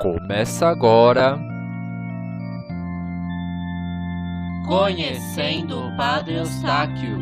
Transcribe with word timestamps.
Começa 0.00 0.66
agora. 0.66 1.38
Conhecendo 4.66 5.86
o 5.86 5.96
Padre 5.96 6.34
Eustáquio. 6.34 7.16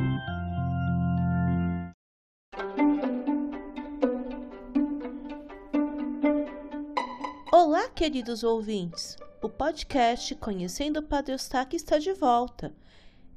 Olá, 7.52 7.90
queridos 7.90 8.42
ouvintes. 8.42 9.18
O 9.42 9.50
podcast 9.50 10.34
Conhecendo 10.36 11.00
o 11.00 11.02
Padre 11.02 11.34
Eustáquio 11.34 11.76
está 11.76 11.98
de 11.98 12.14
volta. 12.14 12.74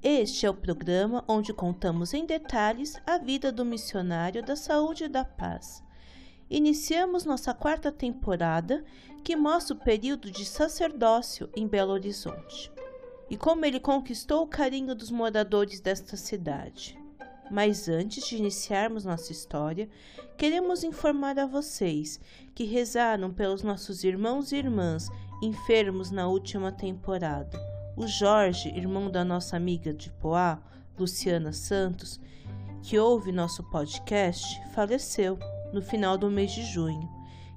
Este 0.02 0.46
é 0.46 0.50
o 0.50 0.54
programa 0.54 1.26
onde 1.28 1.54
contamos 1.54 2.14
em 2.14 2.26
detalhes 2.26 2.96
a 3.06 3.18
vida 3.18 3.52
do 3.52 3.66
missionário 3.66 4.42
da 4.42 4.56
saúde 4.56 5.04
e 5.04 5.10
da 5.10 5.26
paz. 5.26 5.85
Iniciamos 6.50 7.26
nossa 7.26 7.54
quarta 7.54 7.92
temporada, 7.92 8.84
que 9.24 9.36
mostra 9.36 9.76
o 9.76 9.80
período 9.80 10.30
de 10.30 10.46
sacerdócio 10.46 11.50
em 11.56 11.68
Belo 11.68 11.92
Horizonte 11.92 12.72
e 13.30 13.36
como 13.36 13.66
ele 13.66 13.80
conquistou 13.80 14.44
o 14.44 14.48
carinho 14.48 14.94
dos 14.94 15.10
moradores 15.10 15.80
desta 15.80 16.16
cidade. 16.16 16.96
Mas 17.50 17.90
antes 17.90 18.28
de 18.28 18.38
iniciarmos 18.38 19.04
nossa 19.04 19.32
história, 19.32 19.90
queremos 20.38 20.84
informar 20.84 21.40
a 21.40 21.48
vocês 21.48 22.20
que 22.54 22.64
rezaram 22.64 23.34
pelos 23.34 23.64
nossos 23.64 24.04
irmãos 24.04 24.52
e 24.52 24.58
irmãs 24.58 25.10
enfermos 25.42 26.12
na 26.12 26.28
última 26.28 26.72
temporada 26.72 27.76
o 27.96 28.06
Jorge, 28.08 28.70
irmão 28.70 29.10
da 29.10 29.24
nossa 29.24 29.56
amiga 29.56 29.94
de 29.94 30.12
Poá, 30.12 30.60
Luciana 31.00 31.54
Santos, 31.54 32.20
que 32.84 33.00
ouve 33.00 33.32
nosso 33.32 33.64
podcast, 33.64 34.62
faleceu 34.74 35.40
no 35.76 35.82
final 35.82 36.18
do 36.18 36.32
mês 36.32 36.54
de 36.54 36.64
junho. 36.64 37.10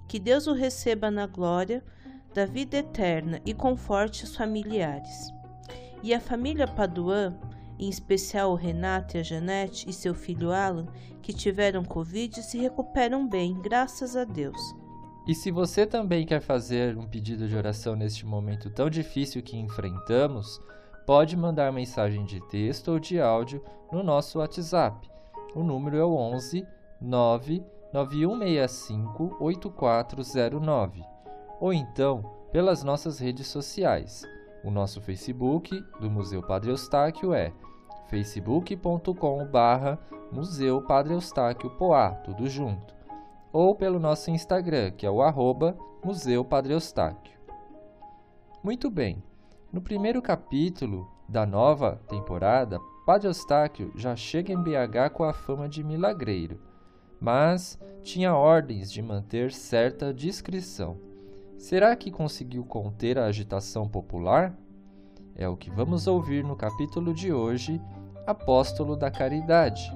Que 0.08 0.18
Deus 0.18 0.48
o 0.48 0.52
receba 0.52 1.08
na 1.08 1.26
glória 1.26 1.84
da 2.34 2.44
vida 2.44 2.78
eterna 2.78 3.40
e 3.46 3.54
conforte 3.54 4.24
os 4.24 4.34
familiares. 4.34 5.32
E 6.02 6.12
a 6.12 6.20
família 6.20 6.66
Paduan, 6.66 7.38
em 7.78 7.88
especial 7.88 8.50
o 8.50 8.56
Renato 8.56 9.16
e 9.16 9.20
a 9.20 9.22
Janete 9.22 9.88
e 9.88 9.92
seu 9.92 10.14
filho 10.14 10.50
Alan, 10.50 10.88
que 11.22 11.32
tiveram 11.32 11.84
Covid, 11.84 12.42
se 12.42 12.58
recuperam 12.58 13.28
bem, 13.28 13.54
graças 13.60 14.16
a 14.16 14.24
Deus. 14.24 14.60
E 15.26 15.34
se 15.34 15.52
você 15.52 15.86
também 15.86 16.26
quer 16.26 16.40
fazer 16.40 16.96
um 16.96 17.06
pedido 17.06 17.46
de 17.46 17.54
oração 17.54 17.94
neste 17.94 18.26
momento 18.26 18.68
tão 18.70 18.90
difícil 18.90 19.42
que 19.42 19.56
enfrentamos, 19.56 20.60
pode 21.06 21.36
mandar 21.36 21.72
mensagem 21.72 22.24
de 22.24 22.40
texto 22.48 22.88
ou 22.88 22.98
de 22.98 23.20
áudio 23.20 23.62
no 23.92 24.02
nosso 24.02 24.38
WhatsApp. 24.40 25.08
O 25.54 25.62
número 25.62 25.96
é 25.96 26.04
o 26.04 26.14
11 26.16 26.66
99165 27.92 29.36
8409 29.40 31.02
ou 31.60 31.72
então 31.72 32.22
pelas 32.52 32.84
nossas 32.84 33.18
redes 33.18 33.46
sociais. 33.46 34.22
O 34.64 34.70
nosso 34.70 35.00
Facebook 35.00 35.80
do 36.00 36.10
Museu 36.10 36.42
Padre 36.42 36.70
Eustáquio 36.70 37.32
é 37.32 37.52
facebook.com/barra 38.08 39.98
Museu 40.32 40.82
Padre 40.82 41.14
Eustáquio 41.14 41.70
Poá, 41.70 42.10
tudo 42.10 42.48
junto 42.48 42.98
ou 43.52 43.74
pelo 43.74 43.98
nosso 43.98 44.30
Instagram, 44.30 44.90
que 44.92 45.06
é 45.06 45.10
o 45.10 45.22
arroba 45.22 45.76
Museu 46.04 46.44
Padre 46.44 46.74
Eustáquio. 46.74 47.38
Muito 48.62 48.90
bem, 48.90 49.22
no 49.72 49.80
primeiro 49.80 50.20
capítulo 50.20 51.10
da 51.28 51.46
nova 51.46 52.00
temporada, 52.08 52.78
Padre 53.06 53.28
Eustáquio 53.28 53.92
já 53.96 54.14
chega 54.14 54.52
em 54.52 54.62
BH 54.62 55.10
com 55.12 55.24
a 55.24 55.32
fama 55.32 55.68
de 55.68 55.82
milagreiro, 55.82 56.60
mas 57.20 57.78
tinha 58.02 58.34
ordens 58.34 58.90
de 58.90 59.02
manter 59.02 59.52
certa 59.52 60.12
discrição. 60.12 60.96
Será 61.56 61.94
que 61.96 62.10
conseguiu 62.10 62.64
conter 62.64 63.18
a 63.18 63.26
agitação 63.26 63.88
popular? 63.88 64.56
É 65.34 65.48
o 65.48 65.56
que 65.56 65.70
vamos 65.70 66.06
ouvir 66.06 66.44
no 66.44 66.56
capítulo 66.56 67.12
de 67.12 67.32
hoje, 67.32 67.80
Apóstolo 68.26 68.96
da 68.96 69.10
Caridade. 69.10 69.92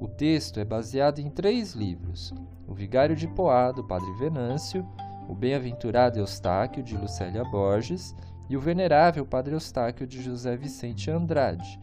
O 0.00 0.08
texto 0.08 0.58
é 0.58 0.64
baseado 0.64 1.18
em 1.18 1.30
três 1.30 1.74
livros: 1.74 2.32
o 2.66 2.74
Vigário 2.74 3.14
de 3.14 3.26
Poá, 3.28 3.70
do 3.70 3.84
Padre 3.84 4.12
Venâncio, 4.14 4.86
o 5.28 5.34
Bem-aventurado 5.34 6.18
Eustáquio, 6.18 6.82
de 6.82 6.96
Lucélia 6.96 7.44
Borges, 7.44 8.14
e 8.48 8.56
o 8.56 8.60
Venerável 8.60 9.24
Padre 9.24 9.54
Eustáquio, 9.54 10.06
de 10.06 10.20
José 10.20 10.56
Vicente 10.56 11.10
Andrade. 11.10 11.80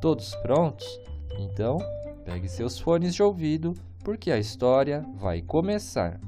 Todos 0.00 0.34
prontos? 0.36 0.86
Então, 1.38 1.78
pegue 2.24 2.48
seus 2.48 2.78
fones 2.78 3.14
de 3.14 3.22
ouvido, 3.22 3.74
porque 4.02 4.30
a 4.30 4.38
história 4.38 5.04
vai 5.14 5.42
começar. 5.42 6.18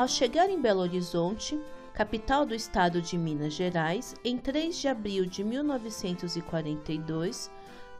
Ao 0.00 0.08
chegar 0.08 0.48
em 0.48 0.58
Belo 0.58 0.80
Horizonte, 0.80 1.60
capital 1.92 2.46
do 2.46 2.54
estado 2.54 3.02
de 3.02 3.18
Minas 3.18 3.52
Gerais, 3.52 4.14
em 4.24 4.38
3 4.38 4.78
de 4.78 4.88
abril 4.88 5.26
de 5.26 5.44
1942, 5.44 7.50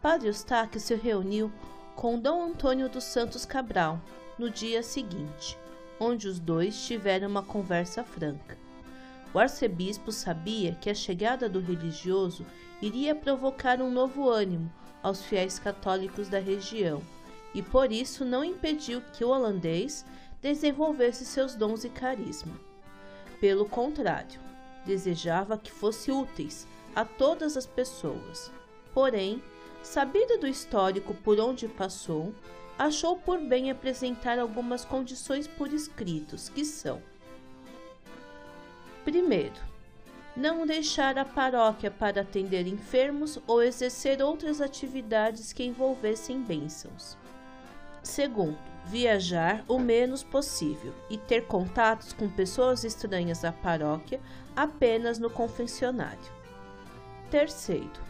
Padre 0.01 0.29
Eustáquio 0.29 0.81
se 0.81 0.95
reuniu 0.95 1.53
com 1.95 2.19
Dom 2.19 2.43
Antônio 2.43 2.89
dos 2.89 3.05
Santos 3.05 3.45
Cabral 3.45 4.01
no 4.39 4.49
dia 4.49 4.83
seguinte, 4.83 5.59
onde 6.01 6.27
os 6.27 6.41
dois 6.41 6.87
tiveram 6.87 7.29
uma 7.29 7.43
conversa 7.43 8.03
franca. 8.03 8.59
O 9.33 9.39
arcebispo 9.39 10.11
sabia 10.11 10.75
que 10.75 10.91
a 10.91 10.95
chegada 10.95 11.49
do 11.49 11.61
religioso 11.61 12.45
iria 12.83 13.15
provocar 13.15 13.81
um 13.81 13.91
novo 13.91 14.29
ânimo 14.29 14.73
aos 15.03 15.23
fiéis 15.23 15.59
católicos 15.59 16.29
da 16.29 16.39
região 16.41 17.01
e 17.55 17.63
por 17.63 17.93
isso 17.93 18.25
não 18.25 18.43
impediu 18.43 19.03
que 19.13 19.25
o 19.25 19.29
holandês 19.29 20.05
desenvolvesse 20.41 21.25
seus 21.25 21.55
dons 21.55 21.85
e 21.85 21.89
carisma. 21.89 22.55
Pelo 23.41 23.67
contrário, 23.67 24.41
desejava 24.85 25.59
que 25.59 25.71
fosse 25.71 26.11
úteis 26.11 26.67
a 26.95 27.05
todas 27.05 27.57
as 27.57 27.67
pessoas. 27.67 28.51
Porém, 28.93 29.43
sabida 29.83 30.39
do 30.39 30.47
histórico 30.47 31.15
por 31.15 31.39
onde 31.39 31.69
passou, 31.69 32.35
achou 32.81 33.15
por 33.15 33.39
bem 33.39 33.71
apresentar 33.71 34.39
algumas 34.39 34.87
condições 34.87 35.47
por 35.47 35.71
escritos, 35.71 36.49
que 36.49 36.65
são: 36.65 37.03
primeiro, 39.05 39.61
não 40.35 40.65
deixar 40.65 41.19
a 41.19 41.25
paróquia 41.27 41.91
para 41.91 42.23
atender 42.23 42.67
enfermos 42.67 43.39
ou 43.47 43.63
exercer 43.63 44.23
outras 44.23 44.63
atividades 44.63 45.53
que 45.53 45.63
envolvessem 45.63 46.41
bênçãos. 46.41 47.19
Segundo, 48.03 48.59
viajar 48.87 49.63
o 49.69 49.79
menos 49.79 50.25
possível 50.25 50.95
e 51.11 51.19
ter 51.19 51.47
contatos 51.47 52.15
com 52.15 52.31
pessoas 52.31 52.83
estranhas 52.83 53.45
à 53.45 53.53
paróquia 53.53 54.19
apenas 54.57 55.19
no 55.19 55.29
confessionário. 55.29 56.33
Terceiro, 57.31 58.01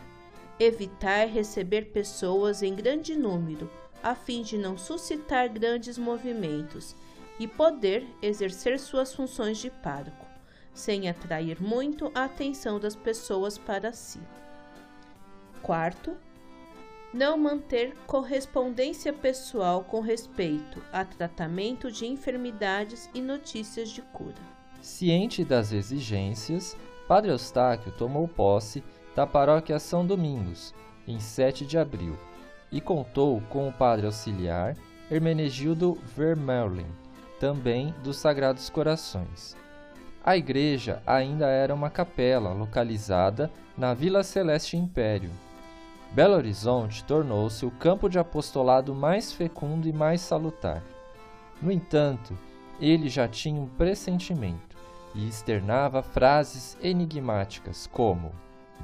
evitar 0.60 1.26
receber 1.26 1.86
pessoas 1.86 2.62
em 2.62 2.72
grande 2.72 3.16
número, 3.16 3.68
a 4.02 4.14
fim 4.14 4.42
de 4.42 4.56
não 4.56 4.76
suscitar 4.76 5.48
grandes 5.48 5.98
movimentos 5.98 6.94
e 7.38 7.46
poder 7.46 8.06
exercer 8.20 8.78
suas 8.78 9.14
funções 9.14 9.58
de 9.58 9.70
pároco, 9.70 10.26
sem 10.74 11.08
atrair 11.08 11.60
muito 11.60 12.10
a 12.14 12.24
atenção 12.24 12.78
das 12.78 12.94
pessoas 12.94 13.56
para 13.56 13.92
si. 13.92 14.20
Quarto, 15.62 16.16
não 17.12 17.36
manter 17.36 17.96
correspondência 18.06 19.12
pessoal 19.12 19.82
com 19.82 20.00
respeito 20.00 20.82
a 20.92 21.04
tratamento 21.04 21.90
de 21.90 22.06
enfermidades 22.06 23.10
e 23.12 23.20
notícias 23.20 23.90
de 23.90 24.00
cura. 24.02 24.60
Ciente 24.80 25.44
das 25.44 25.72
exigências, 25.72 26.76
Padre 27.08 27.32
Eustáquio 27.32 27.92
tomou 27.92 28.28
posse 28.28 28.84
da 29.16 29.26
paróquia 29.26 29.78
São 29.78 30.06
Domingos, 30.06 30.72
em 31.06 31.18
7 31.18 31.66
de 31.66 31.76
abril, 31.76 32.16
e 32.70 32.80
contou 32.80 33.40
com 33.48 33.68
o 33.68 33.72
padre 33.72 34.06
auxiliar 34.06 34.76
Hermenegildo 35.10 35.98
Vermeulen, 36.16 36.86
também 37.38 37.94
dos 38.02 38.16
Sagrados 38.16 38.68
Corações. 38.70 39.56
A 40.22 40.36
igreja 40.36 41.02
ainda 41.06 41.46
era 41.46 41.74
uma 41.74 41.90
capela 41.90 42.52
localizada 42.52 43.50
na 43.76 43.94
Vila 43.94 44.22
Celeste 44.22 44.76
Império, 44.76 45.30
Belo 46.12 46.34
Horizonte 46.34 47.04
tornou-se 47.04 47.64
o 47.64 47.70
campo 47.70 48.08
de 48.08 48.18
apostolado 48.18 48.92
mais 48.92 49.32
fecundo 49.32 49.86
e 49.86 49.92
mais 49.92 50.20
salutar. 50.20 50.82
No 51.62 51.70
entanto, 51.70 52.36
ele 52.80 53.08
já 53.08 53.28
tinha 53.28 53.60
um 53.60 53.68
pressentimento 53.68 54.76
e 55.14 55.28
externava 55.28 56.02
frases 56.02 56.76
enigmáticas 56.82 57.86
como: 57.86 58.32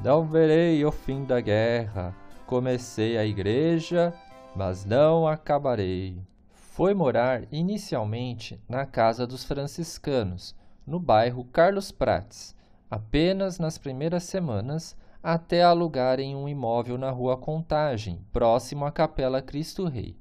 Não 0.04 0.24
verei 0.24 0.84
o 0.84 0.92
fim 0.92 1.24
da 1.24 1.40
guerra, 1.40 2.14
comecei 2.46 3.18
a 3.18 3.26
igreja, 3.26 4.14
mas 4.54 4.84
não 4.84 5.26
acabarei. 5.26 6.22
Foi 6.52 6.94
morar 6.94 7.42
inicialmente 7.50 8.60
na 8.68 8.86
casa 8.86 9.26
dos 9.26 9.44
franciscanos, 9.44 10.54
no 10.86 11.00
bairro 11.00 11.44
Carlos 11.44 11.90
Prates, 11.90 12.54
apenas 12.90 13.58
nas 13.58 13.78
primeiras 13.78 14.24
semanas, 14.24 14.96
até 15.22 15.62
alugarem 15.62 16.36
um 16.36 16.48
imóvel 16.48 16.96
na 16.96 17.10
rua 17.10 17.36
Contagem, 17.36 18.24
próximo 18.32 18.84
à 18.84 18.92
Capela 18.92 19.42
Cristo 19.42 19.86
Rei. 19.88 20.16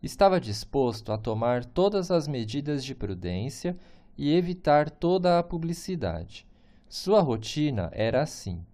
Estava 0.00 0.40
disposto 0.40 1.12
a 1.12 1.18
tomar 1.18 1.64
todas 1.64 2.10
as 2.10 2.28
medidas 2.28 2.84
de 2.84 2.94
prudência 2.94 3.76
e 4.16 4.32
evitar 4.34 4.88
toda 4.88 5.38
a 5.38 5.42
publicidade. 5.42 6.46
Sua 6.88 7.20
rotina 7.20 7.90
era 7.92 8.22
assim: 8.22 8.64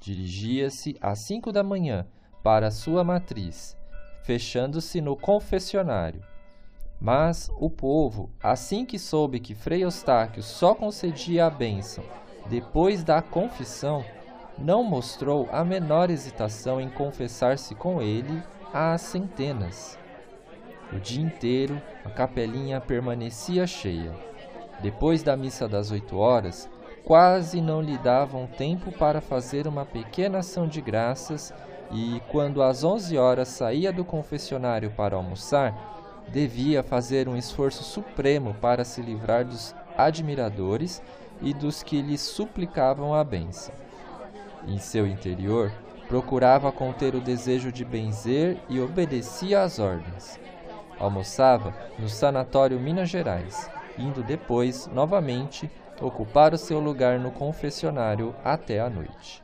dirigia-se 0.00 0.96
às 1.00 1.20
cinco 1.20 1.52
da 1.52 1.62
manhã 1.62 2.06
para 2.42 2.70
sua 2.70 3.02
matriz, 3.02 3.76
fechando-se 4.22 5.00
no 5.00 5.16
confessionário. 5.16 6.22
Mas 7.00 7.50
o 7.58 7.68
povo, 7.68 8.30
assim 8.42 8.84
que 8.84 8.98
soube 8.98 9.40
que 9.40 9.54
Frei 9.54 9.84
Eustáquio 9.84 10.42
só 10.42 10.74
concedia 10.74 11.46
a 11.46 11.50
bênção 11.50 12.04
depois 12.48 13.02
da 13.02 13.20
confissão, 13.20 14.04
não 14.56 14.82
mostrou 14.82 15.48
a 15.50 15.64
menor 15.64 16.10
hesitação 16.10 16.80
em 16.80 16.88
confessar-se 16.88 17.74
com 17.74 18.00
ele 18.00 18.42
às 18.72 19.02
centenas. 19.02 19.98
O 20.92 20.98
dia 20.98 21.22
inteiro 21.22 21.82
a 22.04 22.10
capelinha 22.10 22.80
permanecia 22.80 23.66
cheia. 23.66 24.12
Depois 24.80 25.22
da 25.22 25.36
missa 25.36 25.66
das 25.66 25.90
oito 25.90 26.16
horas, 26.16 26.70
quase 27.06 27.60
não 27.60 27.80
lhe 27.80 27.96
davam 27.96 28.48
tempo 28.48 28.90
para 28.90 29.20
fazer 29.20 29.68
uma 29.68 29.86
pequena 29.86 30.38
ação 30.38 30.66
de 30.66 30.80
graças 30.80 31.54
e, 31.92 32.20
quando 32.32 32.60
às 32.60 32.82
onze 32.82 33.16
horas 33.16 33.46
saía 33.46 33.92
do 33.92 34.04
confessionário 34.04 34.90
para 34.90 35.14
almoçar, 35.14 35.72
devia 36.26 36.82
fazer 36.82 37.28
um 37.28 37.36
esforço 37.36 37.84
supremo 37.84 38.54
para 38.54 38.84
se 38.84 39.00
livrar 39.00 39.44
dos 39.44 39.72
admiradores 39.96 41.00
e 41.40 41.54
dos 41.54 41.80
que 41.80 42.02
lhe 42.02 42.18
suplicavam 42.18 43.14
a 43.14 43.22
bênção. 43.22 43.72
Em 44.66 44.78
seu 44.78 45.06
interior, 45.06 45.70
procurava 46.08 46.72
conter 46.72 47.14
o 47.14 47.20
desejo 47.20 47.70
de 47.70 47.84
benzer 47.84 48.58
e 48.68 48.80
obedecia 48.80 49.62
às 49.62 49.78
ordens. 49.78 50.40
Almoçava 50.98 51.72
no 52.00 52.08
sanatório 52.08 52.80
Minas 52.80 53.08
Gerais, 53.08 53.70
indo 53.96 54.24
depois, 54.24 54.88
novamente, 54.88 55.70
ocupar 56.00 56.52
o 56.52 56.58
seu 56.58 56.78
lugar 56.80 57.18
no 57.18 57.30
confessionário 57.30 58.34
até 58.44 58.80
a 58.80 58.90
noite. 58.90 59.42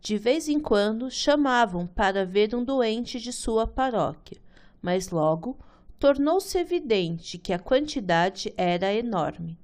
De 0.00 0.18
vez 0.18 0.48
em 0.48 0.60
quando 0.60 1.10
chamavam 1.10 1.86
para 1.86 2.26
ver 2.26 2.54
um 2.54 2.62
doente 2.62 3.18
de 3.18 3.32
sua 3.32 3.66
paróquia, 3.66 4.38
mas 4.82 5.08
logo 5.08 5.58
tornou-se 5.98 6.58
evidente 6.58 7.38
que 7.38 7.52
a 7.52 7.58
quantidade 7.58 8.52
era 8.56 8.92
enorme. 8.92 9.58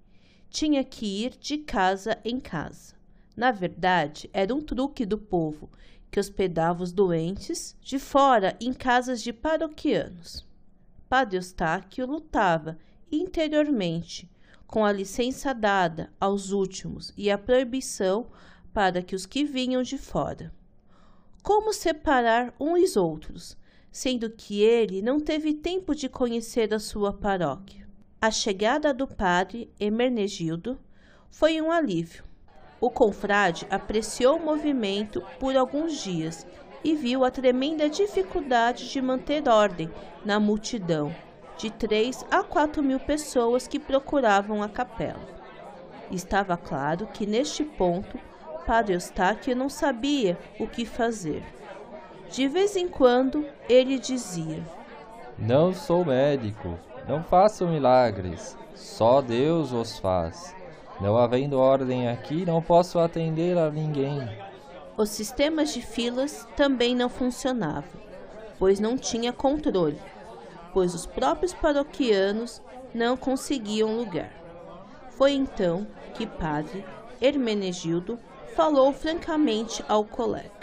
Tinha 0.48 0.82
que 0.82 1.24
ir 1.24 1.36
de 1.38 1.58
casa 1.58 2.18
em 2.24 2.40
casa. 2.40 2.94
Na 3.36 3.52
verdade, 3.52 4.30
era 4.32 4.54
um 4.54 4.62
truque 4.62 5.04
do 5.04 5.18
povo, 5.18 5.68
que 6.10 6.18
hospedava 6.18 6.82
os 6.82 6.92
doentes 6.92 7.76
de 7.80 7.98
fora 7.98 8.56
em 8.60 8.72
casas 8.72 9.22
de 9.22 9.32
paroquianos. 9.32 10.44
Padre 11.08 11.36
Eustáquio 11.36 12.06
lutava 12.06 12.78
interiormente 13.12 14.28
com 14.70 14.84
a 14.84 14.92
licença 14.92 15.52
dada 15.52 16.12
aos 16.20 16.52
últimos 16.52 17.12
e 17.16 17.28
a 17.28 17.36
proibição 17.36 18.28
para 18.72 19.02
que 19.02 19.16
os 19.16 19.26
que 19.26 19.44
vinham 19.44 19.82
de 19.82 19.98
fora. 19.98 20.54
Como 21.42 21.72
separar 21.72 22.54
uns 22.60 22.96
outros, 22.96 23.56
sendo 23.90 24.30
que 24.30 24.62
ele 24.62 25.02
não 25.02 25.18
teve 25.18 25.54
tempo 25.54 25.92
de 25.92 26.08
conhecer 26.08 26.72
a 26.72 26.78
sua 26.78 27.12
paróquia? 27.12 27.88
A 28.22 28.30
chegada 28.30 28.94
do 28.94 29.08
padre 29.08 29.68
Emernegildo 29.80 30.78
foi 31.28 31.60
um 31.60 31.72
alívio. 31.72 32.22
O 32.80 32.90
confrade 32.90 33.66
apreciou 33.70 34.36
o 34.36 34.44
movimento 34.44 35.20
por 35.40 35.56
alguns 35.56 36.00
dias 36.00 36.46
e 36.84 36.94
viu 36.94 37.24
a 37.24 37.30
tremenda 37.32 37.90
dificuldade 37.90 38.88
de 38.88 39.02
manter 39.02 39.48
ordem 39.48 39.90
na 40.24 40.38
multidão 40.38 41.12
de 41.60 41.70
três 41.70 42.24
a 42.30 42.42
quatro 42.42 42.82
mil 42.82 42.98
pessoas 42.98 43.68
que 43.68 43.78
procuravam 43.78 44.62
a 44.62 44.68
capela. 44.68 45.20
Estava 46.10 46.56
claro 46.56 47.06
que 47.08 47.26
neste 47.26 47.62
ponto 47.62 48.18
Padre 48.66 48.94
Eustáquio 48.94 49.54
não 49.54 49.68
sabia 49.68 50.38
o 50.58 50.66
que 50.66 50.86
fazer. 50.86 51.42
De 52.30 52.48
vez 52.48 52.76
em 52.76 52.88
quando 52.88 53.44
ele 53.68 53.98
dizia: 53.98 54.62
Não 55.38 55.74
sou 55.74 56.02
médico, 56.02 56.78
não 57.06 57.22
faço 57.22 57.66
milagres, 57.66 58.56
só 58.74 59.20
Deus 59.20 59.72
os 59.72 59.98
faz. 59.98 60.56
Não 60.98 61.16
havendo 61.18 61.58
ordem 61.58 62.08
aqui, 62.08 62.46
não 62.46 62.62
posso 62.62 62.98
atender 62.98 63.58
a 63.58 63.70
ninguém. 63.70 64.26
Os 64.96 65.10
sistemas 65.10 65.74
de 65.74 65.82
filas 65.82 66.46
também 66.56 66.94
não 66.94 67.08
funcionavam, 67.08 68.00
pois 68.58 68.80
não 68.80 68.96
tinha 68.96 69.32
controle 69.32 69.98
pois 70.72 70.94
os 70.94 71.06
próprios 71.06 71.52
paroquianos 71.52 72.62
não 72.94 73.16
conseguiam 73.16 73.96
lugar. 73.96 74.30
Foi 75.10 75.32
então 75.32 75.86
que 76.14 76.26
padre 76.26 76.84
Hermenegildo 77.20 78.18
falou 78.56 78.92
francamente 78.92 79.84
ao 79.88 80.04
colega. 80.04 80.60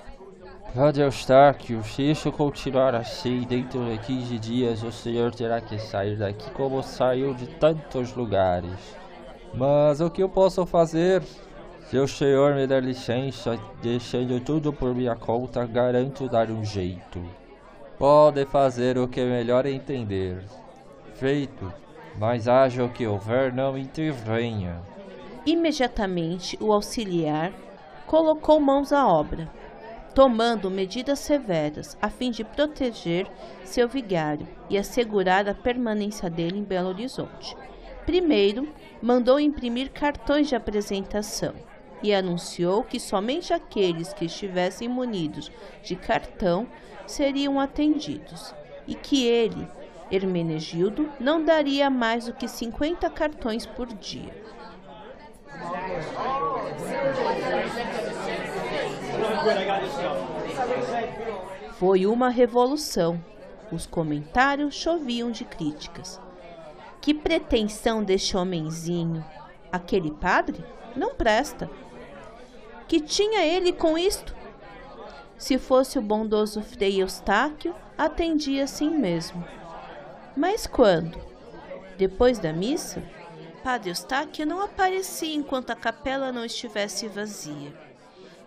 Padre 0.76 1.04
Eustáquio, 1.04 1.84
se 1.84 2.04
isso 2.12 2.32
continuar 2.32 2.94
assim, 2.94 3.42
dentro 3.42 3.84
de 3.86 3.98
15 4.00 4.38
dias 4.38 4.84
o 4.84 4.92
senhor 4.92 5.34
terá 5.34 5.62
que 5.62 5.80
sair 5.80 6.18
daqui 6.18 6.52
como 6.52 6.84
saiu 6.84 7.34
de 7.34 7.48
tantos 7.48 8.14
lugares. 8.14 8.96
Mas 9.54 10.02
o 10.02 10.10
que 10.10 10.22
eu 10.22 10.30
posso 10.30 10.66
fazer? 10.66 11.24
Se 11.90 11.98
o 11.98 12.08
senhor 12.08 12.54
me 12.54 12.68
der 12.68 12.84
licença, 12.84 13.58
deixando 13.82 14.40
tudo 14.42 14.74
por 14.74 14.94
minha 14.94 15.16
conta, 15.16 15.66
garanto 15.66 16.28
dar 16.28 16.52
um 16.52 16.64
jeito. 16.64 17.24
Pode 17.98 18.46
fazer 18.46 18.96
o 18.96 19.08
que 19.08 19.24
melhor 19.24 19.66
entender. 19.66 20.44
Feito, 21.16 21.74
mas 22.16 22.48
haja 22.48 22.84
o 22.84 22.90
que 22.90 23.08
houver, 23.08 23.52
não 23.52 23.76
intervenha. 23.76 24.80
Imediatamente 25.48 26.56
o 26.62 26.72
auxiliar 26.72 27.52
colocou 28.06 28.60
mãos 28.60 28.94
à 28.94 29.08
obra, 29.08 29.50
tomando 30.14 30.70
medidas 30.70 31.18
severas 31.18 31.98
a 32.00 32.08
fim 32.08 32.30
de 32.30 32.44
proteger 32.44 33.26
seu 33.64 33.88
vigário 33.88 34.48
e 34.70 34.78
assegurar 34.78 35.50
a 35.50 35.56
permanência 35.56 36.30
dele 36.30 36.60
em 36.60 36.64
Belo 36.64 36.90
Horizonte. 36.90 37.58
Primeiro, 38.06 38.72
mandou 39.02 39.40
imprimir 39.40 39.92
cartões 39.92 40.48
de 40.48 40.56
apresentação 40.56 41.56
e 42.04 42.14
anunciou 42.14 42.84
que 42.84 43.00
somente 43.00 43.54
aqueles 43.54 44.14
que 44.14 44.26
estivessem 44.26 44.88
munidos 44.88 45.52
de 45.84 45.96
cartão 45.96 46.68
seriam 47.08 47.60
atendidos 47.60 48.54
e 48.86 48.94
que 48.94 49.26
ele, 49.26 49.68
Hermenegildo, 50.12 51.10
não 51.20 51.44
daria 51.44 51.90
mais 51.90 52.26
do 52.26 52.34
que 52.34 52.48
50 52.48 53.10
cartões 53.10 53.66
por 53.66 53.88
dia. 53.88 54.46
Foi 61.80 62.06
uma 62.06 62.30
revolução. 62.30 63.24
Os 63.72 63.86
comentários 63.86 64.76
choviam 64.76 65.32
de 65.32 65.44
críticas. 65.44 66.20
Que 67.02 67.14
pretensão 67.14 68.04
deste 68.04 68.36
homenzinho! 68.38 69.24
Aquele 69.72 70.12
padre 70.12 70.64
não 70.96 71.14
presta. 71.16 71.70
Que 72.88 73.02
tinha 73.02 73.46
ele 73.46 73.74
com 73.74 73.98
isto? 73.98 74.37
Se 75.38 75.60
fosse 75.60 76.00
o 76.00 76.02
bondoso 76.02 76.62
Frei 76.62 77.02
Eustáquio, 77.02 77.76
atendia 77.96 78.64
assim 78.64 78.90
mesmo. 78.90 79.46
Mas 80.36 80.66
quando? 80.66 81.20
Depois 81.98 82.40
da 82.40 82.52
missa? 82.52 83.04
Padre 83.64 83.92
Eustáquio 83.92 84.48
não 84.48 84.62
aparecia 84.62 85.36
enquanto 85.36 85.70
a 85.70 85.76
capela 85.76 86.32
não 86.32 86.44
estivesse 86.44 87.08
vazia, 87.08 87.74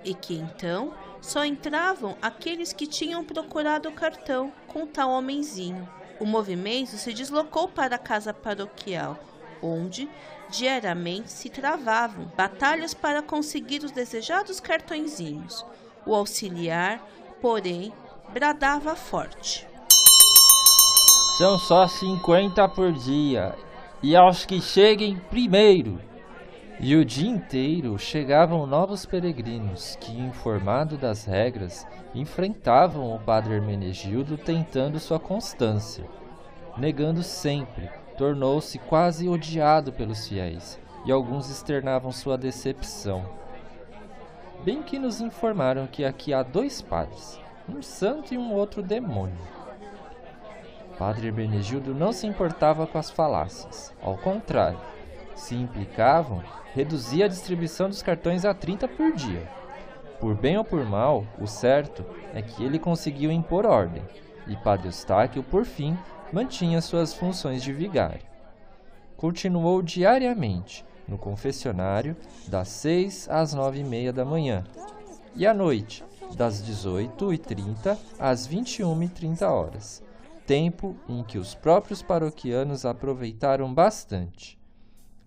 e 0.05 0.15
que 0.15 0.35
então 0.35 0.95
só 1.21 1.45
entravam 1.45 2.17
aqueles 2.23 2.73
que 2.73 2.87
tinham 2.87 3.25
procurado 3.25 3.89
o 3.89 3.93
cartão 3.93 4.53
com 4.67 4.87
tal 4.87 5.11
homenzinho. 5.11 5.89
O 6.19 6.25
movimento 6.25 6.97
se 6.97 7.13
deslocou 7.13 7.69
para 7.69 7.97
a 7.97 7.99
casa 7.99 8.33
paroquial, 8.33 9.19
onde 9.63 10.09
diariamente 10.49 11.31
se 11.31 11.49
travavam 11.49 12.33
batalhas 12.37 12.95
para 12.95 13.23
conseguir 13.23 13.85
os 13.85 13.93
desejados 13.93 14.59
cartõezinhos. 14.59 15.65
O 16.07 16.15
auxiliar, 16.15 17.01
porém, 17.41 17.93
bradava 18.33 18.97
forte. 18.97 19.67
São 21.37 21.59
só 21.59 21.87
cinquenta 21.87 22.69
por 22.69 22.93
dia, 22.93 23.55
e 24.03 24.17
aos 24.17 24.45
que 24.45 24.61
cheguem 24.61 25.17
primeiro. 25.31 26.01
E 26.79 26.97
o 26.97 27.05
dia 27.05 27.29
inteiro 27.29 27.99
chegavam 27.99 28.67
novos 28.67 29.05
peregrinos 29.05 29.97
que, 30.01 30.13
informado 30.19 30.97
das 30.97 31.27
regras, 31.27 31.87
enfrentavam 32.15 33.15
o 33.15 33.19
padre 33.19 33.55
Hermenegildo 33.55 34.39
tentando 34.39 34.99
sua 34.99 35.21
constância. 35.21 36.05
Negando 36.79 37.23
sempre, 37.23 37.91
tornou-se 38.17 38.79
quase 38.79 39.29
odiado 39.29 39.93
pelos 39.93 40.27
fiéis, 40.27 40.79
e 41.05 41.13
alguns 41.13 41.51
externavam 41.51 42.13
sua 42.13 42.39
decepção. 42.39 43.25
Bem 44.65 44.83
que 44.83 44.99
nos 44.99 45.21
informaram 45.21 45.87
que 45.87 46.05
aqui 46.05 46.35
há 46.35 46.43
dois 46.43 46.83
padres, 46.83 47.41
um 47.69 47.81
santo 47.83 48.35
e 48.35 48.39
um 48.39 48.53
outro 48.53 48.83
demônio. 48.83 49.39
Padre 50.99 51.29
Hermenegildo 51.29 51.95
não 51.95 52.13
se 52.13 52.27
importava 52.27 52.87
com 52.87 52.99
as 52.99 53.11
falácias, 53.11 53.95
ao 54.03 54.19
contrário, 54.19 54.79
se 55.35 55.55
implicavam, 55.55 56.43
reduzia 56.75 57.25
a 57.25 57.29
distribuição 57.29 57.89
dos 57.89 58.03
cartões 58.03 58.45
a 58.45 58.53
30 58.53 58.87
por 58.89 59.13
dia. 59.13 59.49
Por 60.21 60.35
bem 60.35 60.59
ou 60.59 60.65
por 60.65 60.85
mal, 60.85 61.25
o 61.41 61.47
certo 61.47 62.05
é 62.35 62.43
que 62.43 62.63
ele 62.63 62.79
conseguiu 62.79 63.33
impor 63.33 63.65
ordem, 63.65 64.03
e 64.47 64.55
Padre 64.57 64.89
Eustáquio, 64.89 65.43
por 65.43 65.65
fim, 65.65 65.97
mantinha 66.31 66.83
suas 66.83 67.15
funções 67.15 67.63
de 67.63 67.73
vigário. 67.73 68.29
Continuou 69.17 69.81
diariamente 69.81 70.85
no 71.11 71.19
confessionário 71.19 72.17
das 72.47 72.69
6 72.69 73.29
às 73.29 73.53
9 73.53 73.81
e 73.81 73.85
meia 73.85 74.13
da 74.13 74.25
manhã 74.25 74.65
e 75.35 75.47
à 75.47 75.53
noite 75.53 76.05
das 76.37 76.63
18h30 76.63 77.99
às 78.19 78.49
21h30 78.49 79.43
horas, 79.43 80.03
tempo 80.47 80.97
em 81.09 81.23
que 81.25 81.39
os 81.39 81.55
próprios 81.55 82.03
paroquianos 82.03 82.85
aproveitaram 82.85 83.73
bastante. 83.73 84.59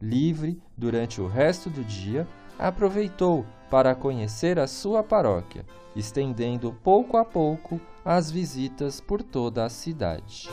Livre 0.02 0.62
durante 0.78 1.22
o 1.22 1.28
resto 1.28 1.70
do 1.70 1.84
dia, 1.84 2.28
aproveitou 2.58 3.46
para 3.70 3.96
conhecer 3.96 4.60
a 4.60 4.68
sua 4.68 5.04
paróquia, 5.04 5.66
estendendo 5.96 6.74
pouco 6.84 7.18
a 7.18 7.26
pouco 7.26 7.80
as 8.06 8.30
visitas 8.30 9.00
por 9.00 9.22
toda 9.22 9.66
a 9.66 9.70
cidade. 9.70 10.50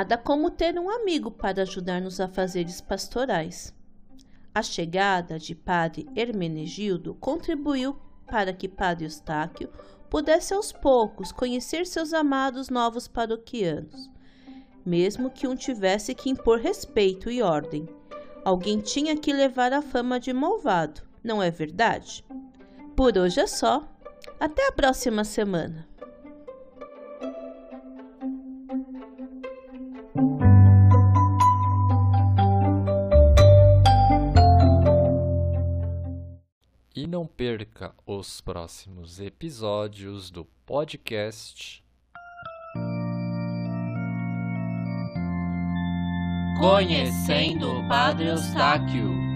Nada 0.00 0.16
como 0.16 0.50
ter 0.50 0.78
um 0.78 0.88
amigo 0.88 1.30
para 1.30 1.60
ajudar 1.60 2.00
nos 2.00 2.22
afazeres 2.22 2.80
pastorais. 2.80 3.74
A 4.54 4.62
chegada 4.62 5.38
de 5.38 5.54
Padre 5.54 6.08
Hermenegildo 6.16 7.14
contribuiu 7.16 7.94
para 8.26 8.50
que 8.54 8.66
Padre 8.66 9.04
Eustáquio 9.04 9.68
pudesse 10.08 10.54
aos 10.54 10.72
poucos 10.72 11.32
conhecer 11.32 11.86
seus 11.86 12.14
amados 12.14 12.70
novos 12.70 13.06
paroquianos, 13.06 14.08
mesmo 14.86 15.30
que 15.30 15.46
um 15.46 15.54
tivesse 15.54 16.14
que 16.14 16.30
impor 16.30 16.60
respeito 16.60 17.30
e 17.30 17.42
ordem. 17.42 17.86
Alguém 18.42 18.80
tinha 18.80 19.14
que 19.18 19.34
levar 19.34 19.70
a 19.74 19.82
fama 19.82 20.18
de 20.18 20.32
malvado, 20.32 21.02
não 21.22 21.42
é 21.42 21.50
verdade? 21.50 22.24
Por 22.96 23.18
hoje 23.18 23.38
é 23.38 23.46
só. 23.46 23.86
Até 24.40 24.66
a 24.66 24.72
próxima 24.72 25.24
semana. 25.24 25.89
Perca 37.60 37.94
os 38.06 38.40
próximos 38.40 39.20
episódios 39.20 40.30
do 40.30 40.46
podcast 40.64 41.84
Conhecendo 46.58 47.70
o 47.70 47.86
Padre 47.86 48.28
Eustáquio. 48.28 49.29